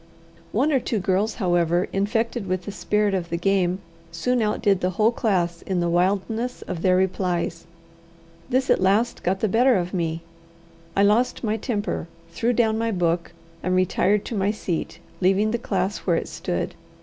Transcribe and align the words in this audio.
One 0.51 0.71
or 0.71 0.79
two 0.79 0.97
girls, 0.97 1.35
however, 1.35 1.87
infected 1.93 2.47
with 2.47 2.63
the 2.65 2.71
spirit 2.71 3.13
of 3.13 3.29
the 3.29 3.37
game, 3.37 3.77
soon 4.11 4.41
outdid 4.41 4.81
the 4.81 4.89
whole 4.97 5.11
class 5.11 5.61
in 5.61 5.79
the 5.79 5.89
wildness 5.91 6.63
of 6.63 6.81
their 6.81 6.95
replies. 6.97 7.67
This 8.49 8.71
at 8.71 8.81
last 8.81 9.21
got 9.21 9.41
the 9.41 9.47
better 9.47 9.75
of 9.75 9.93
me; 9.93 10.23
I 10.95 11.03
lost 11.03 11.43
my 11.43 11.55
temper, 11.55 12.07
threw 12.31 12.51
down 12.51 12.79
my 12.79 12.89
book, 12.89 13.31
and 13.61 13.75
retired 13.75 14.25
to 14.25 14.35
my 14.35 14.49
seat, 14.49 14.97
leaving 15.21 15.51
the 15.51 15.59
class 15.59 15.99
where 15.99 16.15
it 16.15 16.27
stood. 16.27 16.73